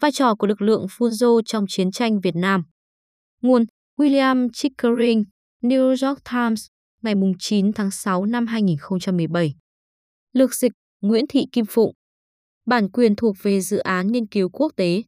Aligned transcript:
Vai 0.00 0.12
trò 0.12 0.34
của 0.34 0.46
lực 0.46 0.62
lượng 0.62 0.86
Funzo 0.86 1.42
trong 1.46 1.64
chiến 1.68 1.90
tranh 1.90 2.20
Việt 2.20 2.36
Nam. 2.36 2.62
Nguồn 3.42 3.64
William 3.98 4.48
Chickering, 4.52 5.24
New 5.62 6.08
York 6.08 6.18
Times, 6.32 6.66
ngày 7.02 7.14
9 7.38 7.72
tháng 7.72 7.90
6 7.90 8.24
năm 8.24 8.46
2017 8.46 9.54
Lược 10.32 10.54
dịch 10.54 10.72
Nguyễn 11.00 11.24
Thị 11.28 11.46
Kim 11.52 11.64
Phụng. 11.68 11.92
Bản 12.66 12.90
quyền 12.90 13.16
thuộc 13.16 13.36
về 13.42 13.60
dự 13.60 13.78
án 13.78 14.12
nghiên 14.12 14.26
cứu 14.26 14.48
quốc 14.48 14.72
tế. 14.76 15.02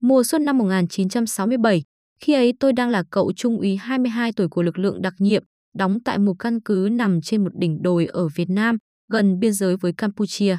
Mùa 0.00 0.22
xuân 0.24 0.44
năm 0.44 0.58
1967, 0.58 1.82
khi 2.20 2.32
ấy 2.32 2.52
tôi 2.60 2.72
đang 2.72 2.90
là 2.90 3.04
cậu 3.10 3.32
trung 3.36 3.58
úy 3.58 3.76
22 3.76 4.32
tuổi 4.32 4.48
của 4.48 4.62
lực 4.62 4.78
lượng 4.78 5.02
đặc 5.02 5.14
nhiệm, 5.18 5.42
đóng 5.74 5.98
tại 6.04 6.18
một 6.18 6.34
căn 6.38 6.60
cứ 6.60 6.88
nằm 6.92 7.20
trên 7.20 7.44
một 7.44 7.50
đỉnh 7.54 7.82
đồi 7.82 8.06
ở 8.06 8.28
Việt 8.36 8.50
Nam, 8.50 8.76
gần 9.08 9.38
biên 9.38 9.52
giới 9.52 9.76
với 9.76 9.92
Campuchia. 9.92 10.58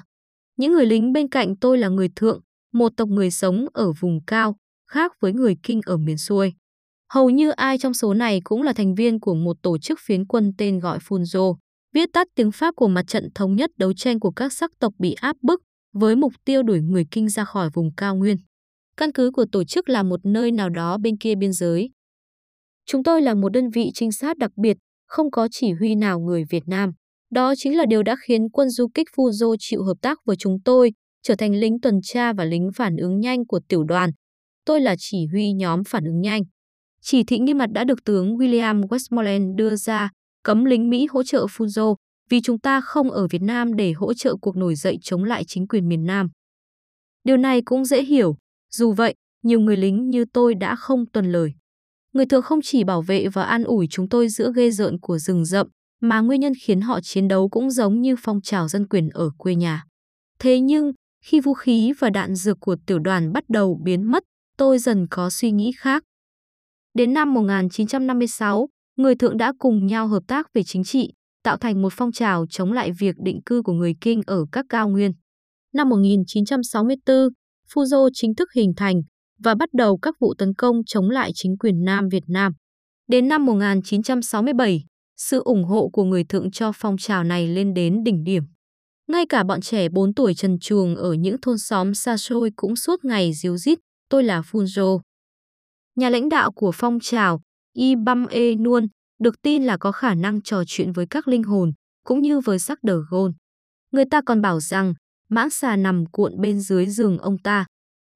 Những 0.57 0.71
người 0.71 0.85
lính 0.85 1.13
bên 1.13 1.27
cạnh 1.27 1.55
tôi 1.55 1.77
là 1.77 1.89
người 1.89 2.09
thượng, 2.15 2.41
một 2.73 2.91
tộc 2.97 3.09
người 3.09 3.31
sống 3.31 3.65
ở 3.73 3.91
vùng 3.99 4.19
cao, 4.27 4.55
khác 4.89 5.11
với 5.21 5.33
người 5.33 5.55
kinh 5.63 5.81
ở 5.85 5.97
miền 5.97 6.17
xuôi. 6.17 6.53
Hầu 7.13 7.29
như 7.29 7.49
ai 7.49 7.77
trong 7.77 7.93
số 7.93 8.13
này 8.13 8.41
cũng 8.43 8.61
là 8.61 8.73
thành 8.73 8.95
viên 8.95 9.19
của 9.19 9.35
một 9.35 9.57
tổ 9.61 9.77
chức 9.77 9.99
phiến 10.01 10.25
quân 10.25 10.53
tên 10.57 10.79
gọi 10.79 10.99
Funzo, 10.99 11.55
viết 11.93 12.09
tắt 12.13 12.27
tiếng 12.35 12.51
Pháp 12.51 12.75
của 12.75 12.87
mặt 12.87 13.07
trận 13.07 13.29
thống 13.35 13.55
nhất 13.55 13.71
đấu 13.77 13.93
tranh 13.93 14.19
của 14.19 14.31
các 14.31 14.53
sắc 14.53 14.71
tộc 14.79 14.93
bị 14.99 15.13
áp 15.13 15.35
bức 15.41 15.61
với 15.93 16.15
mục 16.15 16.33
tiêu 16.45 16.63
đuổi 16.63 16.81
người 16.81 17.05
kinh 17.11 17.29
ra 17.29 17.43
khỏi 17.43 17.69
vùng 17.73 17.95
cao 17.97 18.15
nguyên. 18.15 18.37
Căn 18.97 19.11
cứ 19.11 19.31
của 19.33 19.45
tổ 19.51 19.63
chức 19.63 19.89
là 19.89 20.03
một 20.03 20.19
nơi 20.23 20.51
nào 20.51 20.69
đó 20.69 20.97
bên 20.97 21.17
kia 21.17 21.35
biên 21.35 21.53
giới. 21.53 21.89
Chúng 22.85 23.03
tôi 23.03 23.21
là 23.21 23.33
một 23.33 23.49
đơn 23.49 23.69
vị 23.69 23.91
trinh 23.93 24.11
sát 24.11 24.37
đặc 24.37 24.51
biệt, 24.55 24.77
không 25.07 25.31
có 25.31 25.47
chỉ 25.51 25.71
huy 25.71 25.95
nào 25.95 26.19
người 26.19 26.43
Việt 26.49 26.63
Nam. 26.67 26.91
Đó 27.31 27.53
chính 27.57 27.77
là 27.77 27.85
điều 27.85 28.03
đã 28.03 28.15
khiến 28.27 28.49
quân 28.49 28.69
du 28.69 28.87
kích 28.93 29.07
Fuzo 29.15 29.55
chịu 29.59 29.83
hợp 29.83 29.97
tác 30.01 30.19
với 30.25 30.35
chúng 30.39 30.57
tôi, 30.65 30.91
trở 31.27 31.35
thành 31.35 31.55
lính 31.55 31.79
tuần 31.79 31.99
tra 32.03 32.33
và 32.33 32.45
lính 32.45 32.69
phản 32.75 32.95
ứng 32.97 33.19
nhanh 33.19 33.45
của 33.45 33.59
tiểu 33.67 33.83
đoàn. 33.83 34.09
Tôi 34.65 34.81
là 34.81 34.95
chỉ 34.99 35.25
huy 35.31 35.53
nhóm 35.53 35.83
phản 35.83 36.03
ứng 36.03 36.21
nhanh. 36.21 36.41
Chỉ 37.01 37.23
thị 37.23 37.39
nghiêm 37.39 37.57
mặt 37.57 37.69
đã 37.71 37.83
được 37.83 38.03
tướng 38.03 38.35
William 38.35 38.87
Westmoreland 38.87 39.55
đưa 39.55 39.75
ra, 39.75 40.09
cấm 40.43 40.65
lính 40.65 40.89
Mỹ 40.89 41.07
hỗ 41.09 41.23
trợ 41.23 41.45
Fuzo 41.45 41.95
vì 42.29 42.41
chúng 42.41 42.59
ta 42.59 42.81
không 42.81 43.11
ở 43.11 43.27
Việt 43.27 43.41
Nam 43.41 43.75
để 43.75 43.91
hỗ 43.91 44.13
trợ 44.13 44.35
cuộc 44.41 44.55
nổi 44.55 44.75
dậy 44.75 44.97
chống 45.01 45.23
lại 45.23 45.43
chính 45.47 45.67
quyền 45.67 45.87
miền 45.87 46.05
Nam. 46.05 46.29
Điều 47.23 47.37
này 47.37 47.61
cũng 47.65 47.85
dễ 47.85 48.03
hiểu, 48.03 48.37
dù 48.71 48.91
vậy, 48.91 49.15
nhiều 49.43 49.59
người 49.59 49.77
lính 49.77 50.09
như 50.09 50.25
tôi 50.33 50.55
đã 50.55 50.75
không 50.75 51.05
tuân 51.05 51.31
lời. 51.31 51.53
Người 52.13 52.25
thường 52.25 52.41
không 52.41 52.59
chỉ 52.63 52.83
bảo 52.83 53.01
vệ 53.01 53.27
và 53.27 53.43
an 53.43 53.63
ủi 53.63 53.87
chúng 53.89 54.09
tôi 54.09 54.29
giữa 54.29 54.51
ghê 54.55 54.71
rợn 54.71 54.99
của 54.99 55.17
rừng 55.17 55.45
rậm, 55.45 55.67
mà 56.01 56.19
nguyên 56.19 56.41
nhân 56.41 56.53
khiến 56.63 56.81
họ 56.81 56.99
chiến 57.03 57.27
đấu 57.27 57.49
cũng 57.49 57.71
giống 57.71 58.01
như 58.01 58.15
phong 58.19 58.41
trào 58.41 58.67
dân 58.67 58.87
quyền 58.87 59.09
ở 59.09 59.29
quê 59.37 59.55
nhà. 59.55 59.83
Thế 60.39 60.59
nhưng, 60.59 60.91
khi 61.21 61.39
vũ 61.39 61.53
khí 61.53 61.93
và 61.99 62.09
đạn 62.09 62.35
dược 62.35 62.59
của 62.59 62.75
tiểu 62.85 62.99
đoàn 62.99 63.33
bắt 63.33 63.43
đầu 63.49 63.79
biến 63.83 64.03
mất, 64.03 64.23
tôi 64.57 64.79
dần 64.79 65.07
có 65.11 65.29
suy 65.29 65.51
nghĩ 65.51 65.71
khác. 65.77 66.03
Đến 66.93 67.13
năm 67.13 67.33
1956, 67.33 68.67
người 68.97 69.15
thượng 69.15 69.37
đã 69.37 69.53
cùng 69.59 69.87
nhau 69.87 70.07
hợp 70.07 70.23
tác 70.27 70.47
về 70.53 70.63
chính 70.63 70.83
trị, 70.83 71.13
tạo 71.43 71.57
thành 71.57 71.81
một 71.81 71.93
phong 71.95 72.11
trào 72.11 72.45
chống 72.49 72.71
lại 72.71 72.91
việc 72.99 73.15
định 73.23 73.39
cư 73.45 73.61
của 73.61 73.73
người 73.73 73.93
Kinh 74.01 74.21
ở 74.27 74.45
các 74.51 74.65
cao 74.69 74.89
nguyên. 74.89 75.11
Năm 75.73 75.89
1964, 75.89 77.15
Fuzo 77.73 78.09
chính 78.13 78.35
thức 78.35 78.49
hình 78.55 78.73
thành 78.77 79.01
và 79.43 79.55
bắt 79.55 79.69
đầu 79.73 79.97
các 79.97 80.15
vụ 80.19 80.33
tấn 80.37 80.53
công 80.53 80.75
chống 80.85 81.09
lại 81.09 81.31
chính 81.33 81.57
quyền 81.57 81.83
Nam 81.83 82.07
Việt 82.11 82.23
Nam. 82.27 82.53
Đến 83.07 83.27
năm 83.27 83.45
1967, 83.45 84.83
sự 85.17 85.41
ủng 85.43 85.63
hộ 85.63 85.89
của 85.93 86.03
người 86.03 86.23
thượng 86.23 86.51
cho 86.51 86.71
phong 86.75 86.97
trào 86.97 87.23
này 87.23 87.47
lên 87.47 87.73
đến 87.73 88.03
đỉnh 88.03 88.23
điểm. 88.23 88.43
Ngay 89.07 89.25
cả 89.25 89.43
bọn 89.43 89.61
trẻ 89.61 89.89
4 89.89 90.13
tuổi 90.13 90.33
trần 90.33 90.59
chuồng 90.59 90.95
ở 90.95 91.13
những 91.13 91.35
thôn 91.41 91.57
xóm 91.57 91.93
xa 91.93 92.17
xôi 92.17 92.51
cũng 92.55 92.75
suốt 92.75 93.05
ngày 93.05 93.33
díu 93.33 93.57
dít, 93.57 93.79
tôi 94.09 94.23
là 94.23 94.41
Funjo. 94.41 94.99
Nhà 95.95 96.09
lãnh 96.09 96.29
đạo 96.29 96.51
của 96.51 96.71
phong 96.73 96.99
trào, 96.99 97.41
Y 97.73 97.95
Băm 97.95 98.25
E 98.27 98.55
Nuôn, 98.55 98.87
được 99.19 99.41
tin 99.41 99.63
là 99.63 99.77
có 99.77 99.91
khả 99.91 100.13
năng 100.13 100.41
trò 100.41 100.63
chuyện 100.67 100.91
với 100.91 101.05
các 101.09 101.27
linh 101.27 101.43
hồn, 101.43 101.73
cũng 102.03 102.21
như 102.21 102.39
với 102.39 102.59
sắc 102.59 102.83
đờ 102.83 103.01
gôn. 103.09 103.33
Người 103.91 104.05
ta 104.11 104.21
còn 104.25 104.41
bảo 104.41 104.59
rằng 104.59 104.93
mãng 105.29 105.49
xà 105.49 105.75
nằm 105.75 106.05
cuộn 106.11 106.41
bên 106.41 106.59
dưới 106.59 106.85
giường 106.85 107.17
ông 107.17 107.37
ta. 107.37 107.65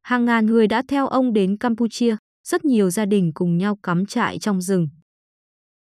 Hàng 0.01 0.25
ngàn 0.25 0.45
người 0.45 0.67
đã 0.67 0.83
theo 0.87 1.07
ông 1.07 1.33
đến 1.33 1.57
Campuchia, 1.57 2.15
rất 2.47 2.65
nhiều 2.65 2.89
gia 2.89 3.05
đình 3.05 3.31
cùng 3.33 3.57
nhau 3.57 3.77
cắm 3.83 4.05
trại 4.05 4.39
trong 4.39 4.61
rừng. 4.61 4.87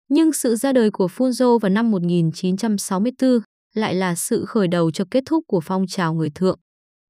Nhưng 0.09 0.33
sự 0.33 0.55
ra 0.55 0.73
đời 0.73 0.91
của 0.91 1.07
Funzo 1.07 1.59
vào 1.59 1.69
năm 1.69 1.91
1964 1.91 3.39
lại 3.73 3.95
là 3.95 4.15
sự 4.15 4.45
khởi 4.45 4.67
đầu 4.67 4.91
cho 4.91 5.05
kết 5.11 5.23
thúc 5.25 5.43
của 5.47 5.61
phong 5.61 5.87
trào 5.87 6.13
người 6.13 6.29
thượng. 6.35 6.59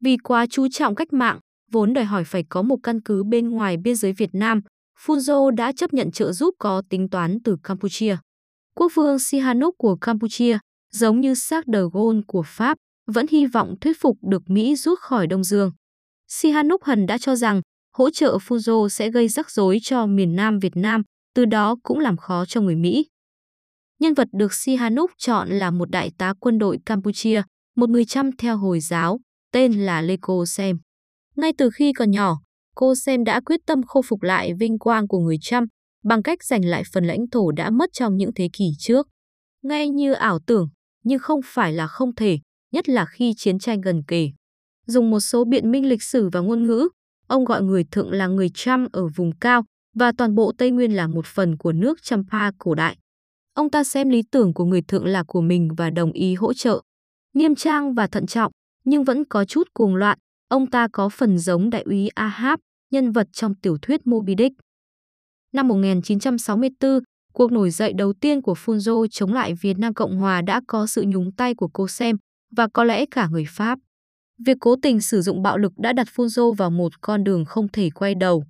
Vì 0.03 0.17
quá 0.17 0.45
chú 0.49 0.67
trọng 0.71 0.95
cách 0.95 1.13
mạng, 1.13 1.39
vốn 1.71 1.93
đòi 1.93 2.03
hỏi 2.03 2.23
phải 2.23 2.43
có 2.49 2.61
một 2.61 2.77
căn 2.83 3.01
cứ 3.01 3.23
bên 3.23 3.49
ngoài 3.49 3.77
biên 3.77 3.95
giới 3.95 4.13
Việt 4.13 4.29
Nam, 4.33 4.61
Funzo 5.05 5.49
đã 5.49 5.71
chấp 5.71 5.93
nhận 5.93 6.11
trợ 6.11 6.31
giúp 6.31 6.55
có 6.59 6.81
tính 6.89 7.09
toán 7.09 7.37
từ 7.43 7.57
Campuchia. 7.63 8.17
Quốc 8.75 8.91
vương 8.95 9.19
Sihanouk 9.19 9.75
của 9.77 9.95
Campuchia, 9.95 10.57
giống 10.91 11.21
như 11.21 11.33
Jacques 11.33 11.73
de 11.73 11.79
Gaulle 11.93 12.21
của 12.27 12.43
Pháp, 12.45 12.77
vẫn 13.07 13.25
hy 13.31 13.45
vọng 13.45 13.75
thuyết 13.81 13.97
phục 13.99 14.17
được 14.21 14.49
Mỹ 14.49 14.75
rút 14.75 14.99
khỏi 14.99 15.27
Đông 15.27 15.43
Dương. 15.43 15.71
Sihanouk 16.27 16.83
Hần 16.83 17.05
đã 17.05 17.17
cho 17.17 17.35
rằng 17.35 17.61
hỗ 17.97 18.09
trợ 18.09 18.37
Funzo 18.37 18.87
sẽ 18.87 19.09
gây 19.09 19.27
rắc 19.27 19.51
rối 19.51 19.79
cho 19.81 20.05
miền 20.05 20.35
Nam 20.35 20.59
Việt 20.59 20.75
Nam, 20.75 21.01
từ 21.35 21.45
đó 21.45 21.75
cũng 21.83 21.99
làm 21.99 22.17
khó 22.17 22.45
cho 22.45 22.61
người 22.61 22.75
Mỹ. 22.75 23.05
Nhân 23.99 24.13
vật 24.13 24.27
được 24.31 24.53
Sihanouk 24.53 25.11
chọn 25.17 25.49
là 25.49 25.71
một 25.71 25.89
đại 25.89 26.11
tá 26.17 26.33
quân 26.39 26.57
đội 26.57 26.77
Campuchia, 26.85 27.41
một 27.75 27.89
người 27.89 28.05
chăm 28.05 28.31
theo 28.37 28.57
Hồi 28.57 28.79
giáo, 28.79 29.19
tên 29.51 29.73
là 29.73 30.01
Leko 30.01 30.45
Sem. 30.47 30.77
Ngay 31.35 31.51
từ 31.57 31.69
khi 31.73 31.93
còn 31.93 32.11
nhỏ, 32.11 32.37
cô 32.75 32.95
Sem 32.95 33.23
đã 33.23 33.41
quyết 33.45 33.59
tâm 33.65 33.83
khôi 33.83 34.03
phục 34.05 34.21
lại 34.21 34.53
vinh 34.59 34.79
quang 34.79 35.07
của 35.07 35.19
người 35.19 35.37
Chăm 35.41 35.65
bằng 36.03 36.23
cách 36.23 36.43
giành 36.43 36.65
lại 36.65 36.83
phần 36.93 37.05
lãnh 37.05 37.29
thổ 37.31 37.51
đã 37.51 37.69
mất 37.69 37.89
trong 37.93 38.17
những 38.17 38.33
thế 38.35 38.49
kỷ 38.53 38.65
trước. 38.79 39.07
Nghe 39.61 39.87
như 39.87 40.13
ảo 40.13 40.39
tưởng, 40.47 40.69
nhưng 41.03 41.19
không 41.19 41.39
phải 41.45 41.73
là 41.73 41.87
không 41.87 42.15
thể, 42.15 42.39
nhất 42.71 42.89
là 42.89 43.05
khi 43.05 43.33
chiến 43.37 43.59
tranh 43.59 43.81
gần 43.81 44.03
kề. 44.07 44.29
Dùng 44.85 45.09
một 45.09 45.19
số 45.19 45.45
biện 45.45 45.71
minh 45.71 45.85
lịch 45.85 46.03
sử 46.03 46.29
và 46.29 46.39
ngôn 46.39 46.63
ngữ, 46.63 46.89
ông 47.27 47.45
gọi 47.45 47.63
người 47.63 47.83
thượng 47.91 48.11
là 48.11 48.27
người 48.27 48.49
Chăm 48.53 48.87
ở 48.91 49.07
vùng 49.15 49.31
cao 49.39 49.63
và 49.95 50.11
toàn 50.17 50.35
bộ 50.35 50.51
Tây 50.57 50.71
Nguyên 50.71 50.95
là 50.95 51.07
một 51.07 51.25
phần 51.25 51.57
của 51.57 51.71
nước 51.71 52.03
Champa 52.03 52.51
cổ 52.57 52.75
đại. 52.75 52.97
Ông 53.53 53.69
ta 53.69 53.83
xem 53.83 54.09
lý 54.09 54.21
tưởng 54.31 54.53
của 54.53 54.65
người 54.65 54.81
thượng 54.81 55.05
là 55.05 55.23
của 55.27 55.41
mình 55.41 55.69
và 55.77 55.89
đồng 55.89 56.11
ý 56.11 56.35
hỗ 56.35 56.53
trợ. 56.53 56.81
Nghiêm 57.33 57.55
trang 57.55 57.93
và 57.93 58.07
thận 58.07 58.25
trọng, 58.25 58.51
nhưng 58.85 59.03
vẫn 59.03 59.25
có 59.25 59.45
chút 59.45 59.67
cuồng 59.73 59.95
loạn, 59.95 60.17
ông 60.47 60.69
ta 60.69 60.87
có 60.91 61.09
phần 61.09 61.37
giống 61.39 61.69
đại 61.69 61.81
úy 61.81 62.09
Ahab, 62.15 62.59
nhân 62.91 63.11
vật 63.11 63.27
trong 63.31 63.55
tiểu 63.55 63.77
thuyết 63.81 64.07
Moby 64.07 64.35
Dick. 64.37 64.55
Năm 65.53 65.67
1964, 65.67 66.99
cuộc 67.33 67.51
nổi 67.51 67.69
dậy 67.69 67.93
đầu 67.93 68.13
tiên 68.13 68.41
của 68.41 68.53
Funzo 68.53 69.07
chống 69.11 69.33
lại 69.33 69.53
Việt 69.61 69.77
Nam 69.77 69.93
Cộng 69.93 70.17
Hòa 70.17 70.41
đã 70.41 70.61
có 70.67 70.87
sự 70.87 71.03
nhúng 71.07 71.31
tay 71.31 71.55
của 71.55 71.69
cô 71.73 71.87
Sem, 71.87 72.15
và 72.55 72.67
có 72.73 72.83
lẽ 72.83 73.05
cả 73.05 73.27
người 73.27 73.45
Pháp. 73.49 73.79
Việc 74.45 74.57
cố 74.59 74.75
tình 74.81 75.01
sử 75.01 75.21
dụng 75.21 75.41
bạo 75.41 75.57
lực 75.57 75.73
đã 75.77 75.93
đặt 75.93 76.07
Funzo 76.15 76.53
vào 76.53 76.69
một 76.69 77.01
con 77.01 77.23
đường 77.23 77.45
không 77.45 77.67
thể 77.67 77.89
quay 77.89 78.15
đầu. 78.15 78.43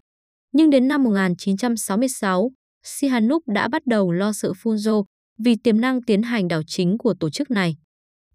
Nhưng 0.51 0.69
đến 0.69 0.87
năm 0.87 1.03
1966, 1.03 2.51
Sihanouk 2.83 3.47
đã 3.47 3.67
bắt 3.67 3.87
đầu 3.87 4.11
lo 4.11 4.33
sợ 4.33 4.51
Funzo 4.51 5.03
vì 5.39 5.55
tiềm 5.55 5.81
năng 5.81 6.01
tiến 6.01 6.23
hành 6.23 6.47
đảo 6.47 6.61
chính 6.67 6.97
của 6.97 7.13
tổ 7.13 7.29
chức 7.29 7.51
này. 7.51 7.75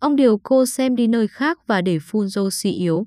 Ông 0.01 0.17
điều 0.17 0.39
cô 0.39 0.67
xem 0.67 0.97
đi 0.97 1.07
nơi 1.07 1.29
khác 1.29 1.59
và 1.67 1.81
để 1.81 1.99
Funzo 1.99 2.51
suy 2.51 2.71
yếu. 2.71 3.07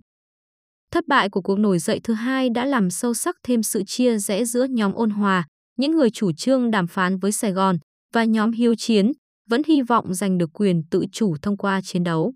Thất 0.92 1.08
bại 1.08 1.30
của 1.30 1.42
cuộc 1.42 1.60
nổi 1.60 1.80
dậy 1.80 2.00
thứ 2.04 2.14
hai 2.14 2.50
đã 2.50 2.66
làm 2.66 2.90
sâu 2.90 3.14
sắc 3.14 3.36
thêm 3.44 3.64
sự 3.64 3.84
chia 3.88 4.18
rẽ 4.18 4.46
giữa 4.46 4.66
nhóm 4.70 4.94
ôn 4.94 5.10
hòa, 5.10 5.48
những 5.78 5.92
người 5.92 6.10
chủ 6.10 6.32
trương 6.32 6.72
đàm 6.72 6.88
phán 6.88 7.18
với 7.18 7.32
Sài 7.32 7.52
Gòn, 7.52 7.78
và 8.14 8.24
nhóm 8.24 8.52
hiếu 8.52 8.76
chiến, 8.76 9.12
vẫn 9.50 9.62
hy 9.68 9.82
vọng 9.82 10.14
giành 10.14 10.38
được 10.38 10.50
quyền 10.54 10.84
tự 10.92 11.06
chủ 11.12 11.36
thông 11.42 11.58
qua 11.58 11.82
chiến 11.84 12.04
đấu 12.04 12.34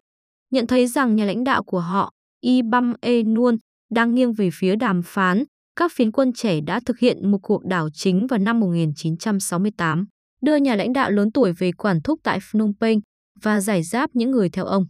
nhận 0.55 0.67
thấy 0.67 0.87
rằng 0.87 1.15
nhà 1.15 1.25
lãnh 1.25 1.43
đạo 1.43 1.63
của 1.63 1.79
họ, 1.79 2.11
Y 2.41 2.61
Băm 2.61 2.93
E 3.01 3.23
Nuôn, 3.23 3.57
đang 3.91 4.15
nghiêng 4.15 4.33
về 4.33 4.49
phía 4.53 4.75
đàm 4.75 5.01
phán, 5.05 5.43
các 5.75 5.91
phiến 5.95 6.11
quân 6.11 6.33
trẻ 6.33 6.59
đã 6.61 6.79
thực 6.85 6.99
hiện 6.99 7.31
một 7.31 7.37
cuộc 7.43 7.65
đảo 7.65 7.89
chính 7.93 8.27
vào 8.27 8.39
năm 8.39 8.59
1968, 8.59 10.05
đưa 10.41 10.55
nhà 10.55 10.75
lãnh 10.75 10.93
đạo 10.93 11.11
lớn 11.11 11.31
tuổi 11.31 11.53
về 11.53 11.71
quản 11.71 12.01
thúc 12.01 12.19
tại 12.23 12.39
Phnom 12.41 12.71
Penh 12.81 12.99
và 13.41 13.61
giải 13.61 13.83
giáp 13.83 14.09
những 14.13 14.31
người 14.31 14.49
theo 14.49 14.65
ông. 14.65 14.85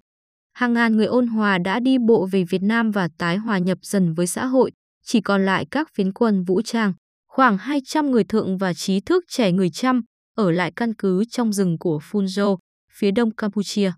Hàng 0.53 0.73
ngàn 0.73 0.97
người 0.97 1.05
ôn 1.05 1.27
hòa 1.27 1.57
đã 1.57 1.79
đi 1.79 1.97
bộ 2.07 2.27
về 2.31 2.43
Việt 2.49 2.61
Nam 2.61 2.91
và 2.91 3.09
tái 3.17 3.37
hòa 3.37 3.57
nhập 3.57 3.77
dần 3.81 4.13
với 4.13 4.27
xã 4.27 4.45
hội, 4.45 4.71
chỉ 5.05 5.21
còn 5.21 5.45
lại 5.45 5.65
các 5.71 5.87
phiến 5.95 6.13
quân 6.13 6.43
vũ 6.43 6.61
trang. 6.61 6.93
Khoảng 7.27 7.57
200 7.57 8.11
người 8.11 8.23
thượng 8.23 8.57
và 8.57 8.73
trí 8.73 8.99
thức 8.99 9.23
trẻ 9.29 9.51
người 9.51 9.69
Chăm 9.69 10.01
ở 10.35 10.51
lại 10.51 10.71
căn 10.75 10.93
cứ 10.93 11.23
trong 11.25 11.53
rừng 11.53 11.77
của 11.79 11.99
Phunjo, 12.11 12.57
phía 12.91 13.11
đông 13.11 13.35
Campuchia. 13.35 13.91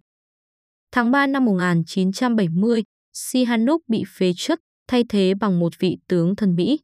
Tháng 0.92 1.12
3 1.12 1.28
năm 1.28 1.46
1970, 1.46 2.84
Sihanouk 3.14 3.82
bị 3.88 4.04
phế 4.18 4.32
chất, 4.38 4.60
thay 4.88 5.04
thế 5.10 5.34
bằng 5.34 5.60
một 5.60 5.74
vị 5.80 5.98
tướng 6.08 6.36
thân 6.36 6.56
Mỹ. 6.56 6.80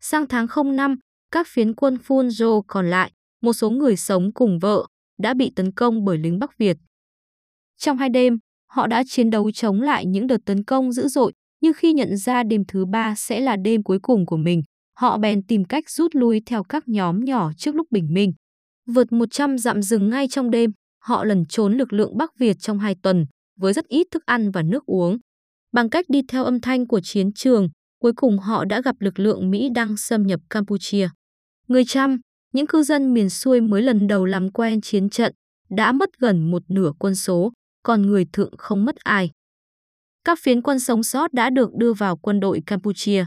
Sang 0.00 0.26
tháng 0.28 0.46
05, 0.76 0.96
các 1.30 1.46
phiến 1.50 1.74
quân 1.74 1.98
Funjo 2.06 2.62
còn 2.66 2.90
lại, 2.90 3.12
một 3.42 3.52
số 3.52 3.70
người 3.70 3.96
sống 3.96 4.32
cùng 4.32 4.58
vợ, 4.58 4.86
đã 5.18 5.34
bị 5.34 5.52
tấn 5.56 5.72
công 5.72 6.04
bởi 6.04 6.18
lính 6.18 6.38
Bắc 6.38 6.58
Việt. 6.58 6.76
Trong 7.78 7.98
hai 7.98 8.08
đêm, 8.08 8.38
họ 8.70 8.86
đã 8.86 9.02
chiến 9.06 9.30
đấu 9.30 9.50
chống 9.50 9.80
lại 9.80 10.06
những 10.06 10.26
đợt 10.26 10.38
tấn 10.44 10.64
công 10.64 10.92
dữ 10.92 11.08
dội, 11.08 11.32
Nhưng 11.60 11.72
khi 11.76 11.92
nhận 11.92 12.16
ra 12.16 12.42
đêm 12.42 12.62
thứ 12.68 12.84
ba 12.84 13.14
sẽ 13.16 13.40
là 13.40 13.56
đêm 13.56 13.82
cuối 13.82 13.98
cùng 14.02 14.26
của 14.26 14.36
mình, 14.36 14.62
họ 14.98 15.18
bèn 15.18 15.42
tìm 15.42 15.64
cách 15.64 15.90
rút 15.90 16.14
lui 16.14 16.42
theo 16.46 16.62
các 16.64 16.88
nhóm 16.88 17.24
nhỏ 17.24 17.50
trước 17.56 17.74
lúc 17.74 17.86
bình 17.90 18.14
minh. 18.14 18.32
Vượt 18.86 19.12
100 19.12 19.58
dặm 19.58 19.82
rừng 19.82 20.10
ngay 20.10 20.28
trong 20.28 20.50
đêm, 20.50 20.70
họ 21.02 21.24
lần 21.24 21.44
trốn 21.48 21.76
lực 21.76 21.92
lượng 21.92 22.16
Bắc 22.16 22.38
Việt 22.38 22.56
trong 22.60 22.78
hai 22.78 22.94
tuần, 23.02 23.26
với 23.56 23.72
rất 23.72 23.88
ít 23.88 24.06
thức 24.10 24.22
ăn 24.26 24.50
và 24.50 24.62
nước 24.62 24.86
uống. 24.86 25.18
Bằng 25.74 25.90
cách 25.90 26.04
đi 26.08 26.22
theo 26.28 26.44
âm 26.44 26.60
thanh 26.60 26.86
của 26.86 27.00
chiến 27.00 27.32
trường, 27.32 27.68
cuối 28.00 28.12
cùng 28.16 28.38
họ 28.38 28.64
đã 28.64 28.80
gặp 28.80 28.96
lực 29.00 29.18
lượng 29.18 29.50
Mỹ 29.50 29.68
đang 29.74 29.96
xâm 29.96 30.26
nhập 30.26 30.40
Campuchia. 30.50 31.08
Người 31.68 31.84
trăm, 31.84 32.20
những 32.52 32.66
cư 32.66 32.82
dân 32.82 33.14
miền 33.14 33.30
xuôi 33.30 33.60
mới 33.60 33.82
lần 33.82 34.06
đầu 34.06 34.24
làm 34.24 34.50
quen 34.50 34.80
chiến 34.80 35.10
trận, 35.10 35.32
đã 35.70 35.92
mất 35.92 36.08
gần 36.18 36.50
một 36.50 36.62
nửa 36.68 36.92
quân 36.98 37.14
số, 37.14 37.52
còn 37.82 38.02
người 38.02 38.24
thượng 38.32 38.56
không 38.58 38.84
mất 38.84 38.96
ai. 38.96 39.30
Các 40.24 40.38
phiến 40.42 40.62
quân 40.62 40.80
sống 40.80 41.02
sót 41.02 41.32
đã 41.32 41.50
được 41.50 41.74
đưa 41.74 41.92
vào 41.92 42.16
quân 42.16 42.40
đội 42.40 42.60
Campuchia. 42.66 43.26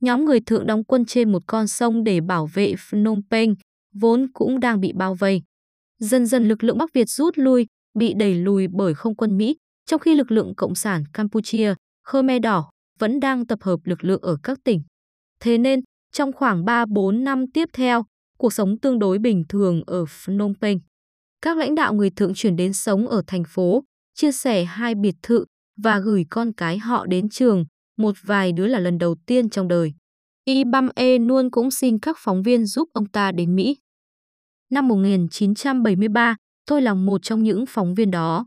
Nhóm 0.00 0.24
người 0.24 0.40
thượng 0.40 0.66
đóng 0.66 0.84
quân 0.84 1.04
trên 1.04 1.32
một 1.32 1.42
con 1.46 1.68
sông 1.68 2.04
để 2.04 2.20
bảo 2.20 2.46
vệ 2.54 2.74
Phnom 2.78 3.20
Penh, 3.30 3.54
vốn 3.94 4.26
cũng 4.32 4.60
đang 4.60 4.80
bị 4.80 4.92
bao 4.92 5.14
vây. 5.14 5.42
Dần 5.98 6.26
dần 6.26 6.48
lực 6.48 6.64
lượng 6.64 6.78
Bắc 6.78 6.92
Việt 6.92 7.08
rút 7.08 7.38
lui, 7.38 7.66
bị 7.98 8.14
đẩy 8.14 8.34
lùi 8.34 8.68
bởi 8.68 8.94
không 8.94 9.16
quân 9.16 9.38
Mỹ, 9.38 9.56
trong 9.86 10.00
khi 10.00 10.14
lực 10.14 10.30
lượng 10.30 10.54
Cộng 10.56 10.74
sản 10.74 11.04
Campuchia, 11.12 11.74
Khmer 12.02 12.42
Đỏ, 12.42 12.70
vẫn 12.98 13.20
đang 13.20 13.46
tập 13.46 13.58
hợp 13.62 13.80
lực 13.84 14.04
lượng 14.04 14.20
ở 14.22 14.36
các 14.42 14.58
tỉnh. 14.64 14.82
Thế 15.40 15.58
nên, 15.58 15.80
trong 16.12 16.32
khoảng 16.32 16.64
3-4 16.64 17.24
năm 17.24 17.50
tiếp 17.54 17.68
theo, 17.72 18.04
cuộc 18.38 18.52
sống 18.52 18.78
tương 18.78 18.98
đối 18.98 19.18
bình 19.18 19.44
thường 19.48 19.82
ở 19.86 20.04
Phnom 20.08 20.52
Penh. 20.60 20.78
Các 21.42 21.56
lãnh 21.56 21.74
đạo 21.74 21.94
người 21.94 22.10
thượng 22.10 22.34
chuyển 22.34 22.56
đến 22.56 22.72
sống 22.72 23.08
ở 23.08 23.22
thành 23.26 23.42
phố, 23.48 23.84
chia 24.14 24.32
sẻ 24.32 24.64
hai 24.64 24.94
biệt 24.94 25.14
thự 25.22 25.44
và 25.82 25.98
gửi 25.98 26.26
con 26.30 26.52
cái 26.52 26.78
họ 26.78 27.06
đến 27.06 27.28
trường, 27.28 27.64
một 27.98 28.14
vài 28.22 28.52
đứa 28.52 28.66
là 28.66 28.78
lần 28.78 28.98
đầu 28.98 29.16
tiên 29.26 29.50
trong 29.50 29.68
đời. 29.68 29.92
Y 30.44 30.64
Bam 30.64 30.88
E 30.94 31.18
luôn 31.18 31.50
cũng 31.50 31.70
xin 31.70 31.98
các 31.98 32.16
phóng 32.18 32.42
viên 32.42 32.66
giúp 32.66 32.88
ông 32.92 33.06
ta 33.06 33.32
đến 33.32 33.56
Mỹ. 33.56 33.76
Năm 34.70 34.88
1973, 34.88 36.36
tôi 36.66 36.82
là 36.82 36.94
một 36.94 37.22
trong 37.22 37.42
những 37.42 37.64
phóng 37.68 37.94
viên 37.94 38.10
đó. 38.10 38.46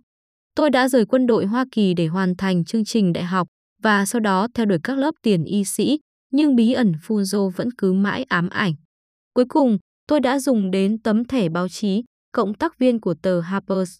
Tôi 0.55 0.69
đã 0.69 0.87
rời 0.87 1.05
quân 1.05 1.27
đội 1.27 1.45
Hoa 1.45 1.65
Kỳ 1.71 1.93
để 1.93 2.07
hoàn 2.07 2.35
thành 2.35 2.65
chương 2.65 2.85
trình 2.85 3.13
đại 3.13 3.23
học 3.23 3.47
và 3.83 4.05
sau 4.05 4.19
đó 4.19 4.47
theo 4.53 4.65
đuổi 4.65 4.79
các 4.83 4.97
lớp 4.97 5.11
tiền 5.21 5.43
y 5.43 5.63
sĩ, 5.63 5.99
nhưng 6.31 6.55
bí 6.55 6.73
ẩn 6.73 6.93
Fuzo 7.07 7.49
vẫn 7.49 7.69
cứ 7.77 7.93
mãi 7.93 8.23
ám 8.23 8.49
ảnh. 8.49 8.73
Cuối 9.33 9.45
cùng, 9.49 9.77
tôi 10.07 10.19
đã 10.19 10.39
dùng 10.39 10.71
đến 10.71 11.01
tấm 11.01 11.25
thẻ 11.25 11.49
báo 11.49 11.67
chí, 11.69 12.03
cộng 12.31 12.53
tác 12.53 12.77
viên 12.77 12.99
của 12.99 13.13
tờ 13.21 13.41
Harper's. 13.41 13.99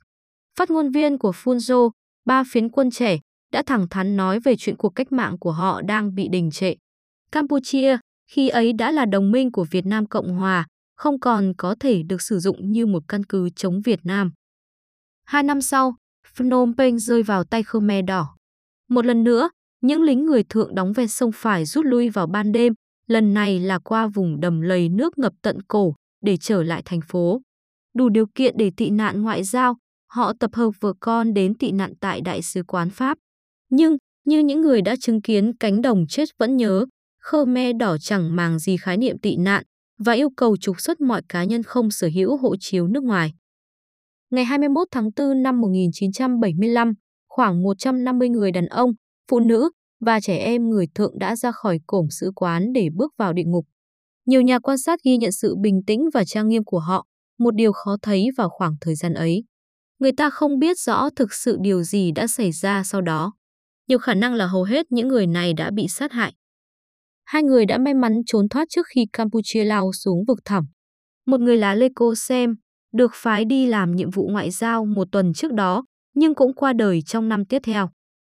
Phát 0.57 0.69
ngôn 0.69 0.91
viên 0.91 1.17
của 1.17 1.31
Funzo, 1.31 1.89
ba 2.25 2.43
phiến 2.51 2.69
quân 2.69 2.91
trẻ, 2.91 3.17
đã 3.51 3.63
thẳng 3.65 3.87
thắn 3.89 4.17
nói 4.17 4.39
về 4.39 4.55
chuyện 4.57 4.75
cuộc 4.77 4.89
cách 4.89 5.11
mạng 5.11 5.39
của 5.39 5.51
họ 5.51 5.81
đang 5.81 6.15
bị 6.15 6.27
đình 6.27 6.51
trệ. 6.51 6.75
Campuchia, 7.31 7.97
khi 8.31 8.49
ấy 8.49 8.73
đã 8.73 8.91
là 8.91 9.05
đồng 9.05 9.31
minh 9.31 9.51
của 9.51 9.65
Việt 9.71 9.85
Nam 9.85 10.05
Cộng 10.05 10.35
Hòa, 10.35 10.65
không 10.95 11.19
còn 11.19 11.53
có 11.57 11.75
thể 11.79 12.03
được 12.03 12.21
sử 12.21 12.39
dụng 12.39 12.71
như 12.71 12.85
một 12.85 13.03
căn 13.07 13.23
cứ 13.23 13.49
chống 13.55 13.81
Việt 13.81 13.99
Nam. 14.03 14.31
Hai 15.25 15.43
năm 15.43 15.61
sau, 15.61 15.95
Phnom 16.37 16.73
Penh 16.77 16.99
rơi 16.99 17.23
vào 17.23 17.43
tay 17.43 17.63
Khmer 17.63 18.05
Đỏ. 18.07 18.35
Một 18.89 19.05
lần 19.05 19.23
nữa, 19.23 19.49
những 19.81 20.01
lính 20.01 20.25
người 20.25 20.43
thượng 20.43 20.75
đóng 20.75 20.93
ven 20.93 21.07
sông 21.07 21.31
phải 21.35 21.65
rút 21.65 21.85
lui 21.85 22.09
vào 22.09 22.27
ban 22.27 22.51
đêm, 22.51 22.73
lần 23.07 23.33
này 23.33 23.59
là 23.59 23.79
qua 23.79 24.07
vùng 24.07 24.39
đầm 24.39 24.61
lầy 24.61 24.89
nước 24.89 25.17
ngập 25.17 25.33
tận 25.41 25.61
cổ 25.67 25.95
để 26.21 26.37
trở 26.37 26.63
lại 26.63 26.81
thành 26.85 26.99
phố. 27.07 27.41
Đủ 27.97 28.09
điều 28.09 28.25
kiện 28.35 28.57
để 28.57 28.71
tị 28.77 28.89
nạn 28.89 29.21
ngoại 29.21 29.43
giao, 29.43 29.77
họ 30.11 30.33
tập 30.39 30.51
hợp 30.53 30.69
vợ 30.79 30.93
con 30.99 31.33
đến 31.33 31.57
tị 31.57 31.71
nạn 31.71 31.93
tại 31.99 32.21
Đại 32.21 32.41
sứ 32.41 32.63
quán 32.63 32.89
Pháp. 32.89 33.17
Nhưng, 33.69 33.97
như 34.25 34.39
những 34.39 34.61
người 34.61 34.81
đã 34.81 34.95
chứng 34.95 35.21
kiến 35.21 35.57
cánh 35.57 35.81
đồng 35.81 36.07
chết 36.07 36.29
vẫn 36.39 36.57
nhớ, 36.57 36.85
Khmer 37.21 37.75
đỏ 37.79 37.97
chẳng 37.97 38.35
màng 38.35 38.59
gì 38.59 38.77
khái 38.77 38.97
niệm 38.97 39.19
tị 39.19 39.35
nạn 39.35 39.63
và 39.99 40.13
yêu 40.13 40.29
cầu 40.37 40.57
trục 40.57 40.81
xuất 40.81 41.01
mọi 41.01 41.21
cá 41.29 41.43
nhân 41.43 41.63
không 41.63 41.91
sở 41.91 42.09
hữu 42.15 42.37
hộ 42.37 42.55
chiếu 42.59 42.87
nước 42.87 43.03
ngoài. 43.03 43.33
Ngày 44.35 44.45
21 44.45 44.87
tháng 44.91 45.09
4 45.15 45.43
năm 45.43 45.61
1975, 45.61 46.93
khoảng 47.29 47.63
150 47.63 48.29
người 48.29 48.51
đàn 48.51 48.65
ông, 48.65 48.91
phụ 49.31 49.39
nữ 49.39 49.69
và 50.05 50.19
trẻ 50.19 50.37
em 50.37 50.69
người 50.69 50.85
thượng 50.95 51.19
đã 51.19 51.35
ra 51.35 51.51
khỏi 51.51 51.79
cổng 51.87 52.09
sứ 52.09 52.31
quán 52.35 52.73
để 52.73 52.89
bước 52.95 53.13
vào 53.17 53.33
địa 53.33 53.43
ngục. 53.45 53.65
Nhiều 54.25 54.41
nhà 54.41 54.59
quan 54.59 54.77
sát 54.77 54.99
ghi 55.03 55.17
nhận 55.17 55.31
sự 55.31 55.55
bình 55.61 55.81
tĩnh 55.87 56.09
và 56.13 56.23
trang 56.25 56.47
nghiêm 56.49 56.63
của 56.63 56.79
họ, 56.79 57.05
một 57.39 57.55
điều 57.55 57.71
khó 57.71 57.97
thấy 58.01 58.27
vào 58.37 58.49
khoảng 58.49 58.75
thời 58.81 58.95
gian 58.95 59.13
ấy. 59.13 59.43
Người 59.99 60.11
ta 60.11 60.29
không 60.29 60.59
biết 60.59 60.79
rõ 60.79 61.09
thực 61.15 61.33
sự 61.33 61.57
điều 61.61 61.83
gì 61.83 62.11
đã 62.11 62.27
xảy 62.27 62.51
ra 62.51 62.83
sau 62.83 63.01
đó. 63.01 63.33
Nhiều 63.87 63.97
khả 63.97 64.13
năng 64.13 64.33
là 64.33 64.47
hầu 64.47 64.63
hết 64.63 64.85
những 64.91 65.07
người 65.07 65.27
này 65.27 65.53
đã 65.53 65.71
bị 65.75 65.87
sát 65.87 66.11
hại. 66.11 66.33
Hai 67.25 67.43
người 67.43 67.65
đã 67.65 67.77
may 67.77 67.93
mắn 67.93 68.13
trốn 68.25 68.49
thoát 68.49 68.67
trước 68.69 68.85
khi 68.95 69.05
Campuchia 69.13 69.63
lao 69.63 69.91
xuống 69.93 70.25
vực 70.27 70.39
thẳm. 70.45 70.65
Một 71.25 71.41
người 71.41 71.57
là 71.57 71.75
Leko 71.75 72.13
Sem, 72.15 72.55
được 72.95 73.11
phái 73.13 73.45
đi 73.45 73.65
làm 73.65 73.95
nhiệm 73.95 74.09
vụ 74.09 74.27
ngoại 74.27 74.51
giao 74.51 74.85
một 74.85 75.07
tuần 75.11 75.33
trước 75.33 75.53
đó, 75.53 75.83
nhưng 76.13 76.35
cũng 76.35 76.53
qua 76.53 76.73
đời 76.73 77.01
trong 77.01 77.29
năm 77.29 77.45
tiếp 77.45 77.59
theo. 77.63 77.89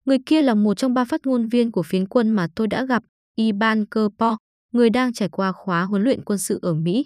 Người 0.05 0.17
kia 0.25 0.41
là 0.41 0.53
một 0.55 0.73
trong 0.73 0.93
ba 0.93 1.05
phát 1.05 1.25
ngôn 1.25 1.47
viên 1.47 1.71
của 1.71 1.83
phiến 1.83 2.07
quân 2.07 2.31
mà 2.31 2.47
tôi 2.55 2.67
đã 2.67 2.85
gặp, 2.85 3.03
Iban 3.35 3.85
Kerpo, 3.85 4.37
người 4.73 4.89
đang 4.89 5.13
trải 5.13 5.29
qua 5.29 5.51
khóa 5.51 5.83
huấn 5.83 6.03
luyện 6.03 6.23
quân 6.25 6.39
sự 6.39 6.59
ở 6.61 6.73
Mỹ. 6.73 7.05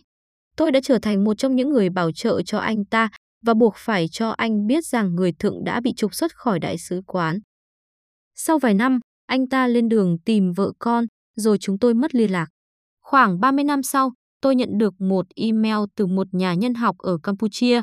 Tôi 0.55 0.71
đã 0.71 0.79
trở 0.83 0.99
thành 1.01 1.23
một 1.23 1.33
trong 1.33 1.55
những 1.55 1.69
người 1.69 1.89
bảo 1.89 2.11
trợ 2.11 2.41
cho 2.41 2.57
anh 2.57 2.85
ta 2.85 3.09
và 3.45 3.53
buộc 3.53 3.73
phải 3.77 4.07
cho 4.07 4.29
anh 4.29 4.67
biết 4.67 4.85
rằng 4.85 5.15
người 5.15 5.31
thượng 5.31 5.63
đã 5.63 5.81
bị 5.81 5.93
trục 5.93 6.15
xuất 6.15 6.35
khỏi 6.35 6.59
đại 6.59 6.77
sứ 6.77 7.01
quán. 7.07 7.39
Sau 8.35 8.59
vài 8.59 8.73
năm, 8.73 8.99
anh 9.25 9.47
ta 9.47 9.67
lên 9.67 9.89
đường 9.89 10.17
tìm 10.25 10.51
vợ 10.53 10.71
con, 10.79 11.05
rồi 11.35 11.57
chúng 11.57 11.79
tôi 11.79 11.93
mất 11.93 12.15
liên 12.15 12.31
lạc. 12.31 12.47
Khoảng 13.01 13.39
30 13.39 13.63
năm 13.63 13.83
sau, 13.83 14.13
tôi 14.41 14.55
nhận 14.55 14.77
được 14.77 15.01
một 15.01 15.25
email 15.35 15.77
từ 15.95 16.05
một 16.05 16.27
nhà 16.31 16.53
nhân 16.53 16.73
học 16.73 16.97
ở 16.97 17.17
Campuchia. 17.23 17.81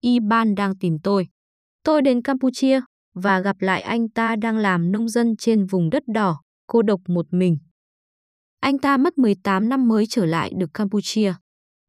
Iban 0.00 0.54
đang 0.54 0.78
tìm 0.78 0.98
tôi. 1.02 1.28
Tôi 1.84 2.02
đến 2.02 2.22
Campuchia 2.22 2.80
và 3.14 3.40
gặp 3.40 3.56
lại 3.60 3.80
anh 3.80 4.08
ta 4.08 4.36
đang 4.36 4.56
làm 4.56 4.92
nông 4.92 5.08
dân 5.08 5.36
trên 5.36 5.66
vùng 5.66 5.90
đất 5.90 6.02
đỏ, 6.14 6.40
cô 6.66 6.82
độc 6.82 7.00
một 7.06 7.26
mình. 7.30 7.58
Anh 8.60 8.78
ta 8.78 8.96
mất 8.96 9.18
18 9.18 9.68
năm 9.68 9.88
mới 9.88 10.06
trở 10.06 10.26
lại 10.26 10.52
được 10.56 10.70
Campuchia. 10.74 11.34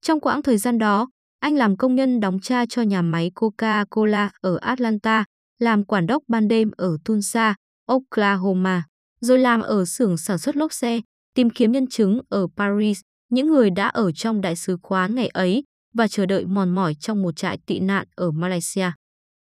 Trong 0.01 0.19
quãng 0.19 0.41
thời 0.41 0.57
gian 0.57 0.77
đó, 0.77 1.09
anh 1.39 1.56
làm 1.56 1.77
công 1.77 1.95
nhân 1.95 2.19
đóng 2.19 2.39
cha 2.39 2.65
cho 2.69 2.81
nhà 2.81 3.01
máy 3.01 3.31
Coca-Cola 3.35 4.29
ở 4.41 4.57
Atlanta, 4.57 5.25
làm 5.59 5.83
quản 5.83 6.07
đốc 6.07 6.23
ban 6.27 6.47
đêm 6.47 6.71
ở 6.77 6.97
Tulsa, 7.06 7.56
Oklahoma, 7.85 8.83
rồi 9.21 9.39
làm 9.39 9.62
ở 9.62 9.85
xưởng 9.85 10.18
sản 10.18 10.38
xuất 10.38 10.56
lốp 10.56 10.73
xe, 10.73 11.01
tìm 11.33 11.50
kiếm 11.50 11.71
nhân 11.71 11.88
chứng 11.88 12.19
ở 12.29 12.47
Paris, 12.57 13.01
những 13.31 13.48
người 13.48 13.69
đã 13.69 13.88
ở 13.88 14.11
trong 14.11 14.42
đại 14.42 14.56
sứ 14.56 14.78
quán 14.81 15.16
ngày 15.16 15.28
ấy 15.28 15.64
và 15.94 16.07
chờ 16.07 16.26
đợi 16.26 16.45
mòn 16.45 16.69
mỏi 16.69 16.95
trong 17.00 17.21
một 17.21 17.35
trại 17.35 17.57
tị 17.66 17.80
nạn 17.80 18.07
ở 18.16 18.31
Malaysia. 18.31 18.92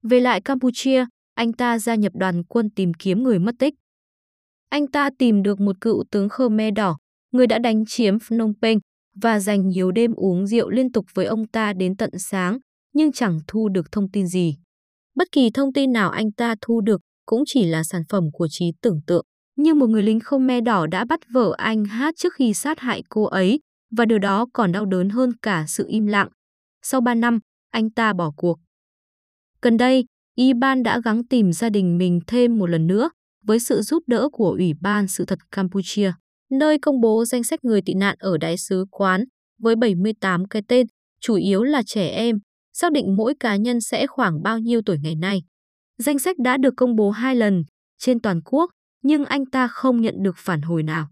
Về 0.04 0.20
lại 0.20 0.42
Campuchia, 0.42 1.06
anh 1.36 1.54
ta 1.54 1.80
gia 1.80 1.96
nhập 1.96 2.12
đoàn 2.16 2.44
quân 2.44 2.70
tìm 2.70 2.94
kiếm 2.94 3.24
người 3.24 3.40
mất 3.40 3.56
tích. 3.60 3.74
Anh 4.70 4.88
ta 4.88 5.10
tìm 5.18 5.44
được 5.44 5.60
một 5.60 5.76
cựu 5.82 6.04
tướng 6.12 6.30
Khmer 6.30 6.74
Đỏ, 6.76 6.98
người 7.32 7.48
đã 7.48 7.60
đánh 7.60 7.84
chiếm 7.88 8.20
Phnom 8.20 8.54
Penh 8.62 8.80
và 9.22 9.40
dành 9.40 9.70
nhiều 9.70 9.92
đêm 9.92 10.14
uống 10.14 10.48
rượu 10.48 10.70
liên 10.70 10.92
tục 10.92 11.06
với 11.14 11.26
ông 11.26 11.48
ta 11.48 11.74
đến 11.74 11.98
tận 11.98 12.10
sáng, 12.18 12.58
nhưng 12.94 13.12
chẳng 13.12 13.40
thu 13.48 13.70
được 13.70 13.92
thông 13.92 14.12
tin 14.12 14.28
gì. 14.28 14.56
Bất 15.16 15.28
kỳ 15.32 15.50
thông 15.50 15.74
tin 15.74 15.92
nào 15.92 16.10
anh 16.10 16.32
ta 16.32 16.56
thu 16.62 16.82
được 16.82 17.02
cũng 17.26 17.44
chỉ 17.46 17.66
là 17.66 17.84
sản 17.84 18.02
phẩm 18.10 18.24
của 18.34 18.48
trí 18.50 18.66
tưởng 18.82 19.02
tượng. 19.08 19.26
Như 19.56 19.74
một 19.74 19.90
người 19.90 20.04
lính 20.04 20.20
Khmer 20.20 20.64
Đỏ 20.64 20.88
đã 20.88 21.06
bắt 21.06 21.20
vợ 21.34 21.56
anh 21.58 21.86
hát 21.86 22.14
trước 22.18 22.34
khi 22.34 22.54
sát 22.54 22.80
hại 22.80 23.04
cô 23.10 23.24
ấy, 23.24 23.60
và 23.92 24.06
điều 24.06 24.20
đó 24.20 24.46
còn 24.54 24.72
đau 24.72 24.86
đớn 24.86 25.10
hơn 25.10 25.32
cả 25.42 25.66
sự 25.68 25.86
im 25.88 26.08
lặng. 26.08 26.28
Sau 26.82 27.02
3 27.02 27.16
năm, 27.16 27.40
anh 27.72 27.90
ta 27.90 28.14
bỏ 28.14 28.32
cuộc. 28.38 28.60
Gần 29.62 29.78
đây, 29.78 30.06
Iban 30.36 30.84
đã 30.84 31.00
gắng 31.04 31.28
tìm 31.28 31.54
gia 31.54 31.70
đình 31.70 31.98
mình 31.98 32.20
thêm 32.28 32.58
một 32.58 32.68
lần 32.68 32.88
nữa 32.88 33.10
với 33.44 33.60
sự 33.60 33.82
giúp 33.82 34.04
đỡ 34.08 34.30
của 34.32 34.50
Ủy 34.50 34.74
ban 34.82 35.08
Sự 35.08 35.26
thật 35.26 35.40
Campuchia, 35.52 36.14
nơi 36.52 36.80
công 36.80 37.02
bố 37.02 37.26
danh 37.26 37.44
sách 37.44 37.60
người 37.64 37.82
tị 37.82 37.94
nạn 37.94 38.16
ở 38.20 38.38
đại 38.38 38.58
sứ 38.58 38.86
quán 38.92 39.24
với 39.62 39.76
78 39.76 40.46
cái 40.46 40.62
tên, 40.68 40.88
chủ 41.22 41.36
yếu 41.36 41.64
là 41.64 41.82
trẻ 41.86 42.08
em, 42.10 42.40
xác 42.74 42.92
định 42.92 43.16
mỗi 43.16 43.34
cá 43.40 43.56
nhân 43.56 43.82
sẽ 43.82 44.08
khoảng 44.08 44.44
bao 44.44 44.60
nhiêu 44.60 44.82
tuổi 44.86 44.98
ngày 45.04 45.16
nay. 45.16 45.44
Danh 45.98 46.20
sách 46.20 46.38
đã 46.40 46.58
được 46.58 46.74
công 46.78 46.96
bố 46.96 47.12
hai 47.12 47.36
lần 47.36 47.64
trên 47.98 48.20
toàn 48.20 48.42
quốc, 48.46 48.72
nhưng 49.04 49.26
anh 49.26 49.46
ta 49.46 49.68
không 49.68 50.02
nhận 50.02 50.16
được 50.24 50.36
phản 50.38 50.62
hồi 50.62 50.84
nào. 50.84 51.08